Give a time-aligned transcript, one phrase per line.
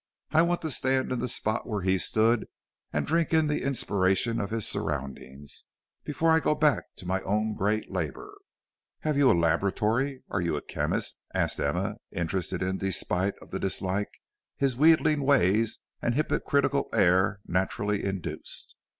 [0.31, 2.47] I want to stand in the spot where he stood,
[2.91, 5.65] and drink in the inspiration of his surroundings,
[6.03, 8.35] before I go back to my own great labor."
[9.01, 10.23] "Have you a laboratory?
[10.31, 14.09] Are you a chemist?" asked Emma, interested in despite of the dislike
[14.57, 18.75] his wheedling ways and hypocritical air naturally induced.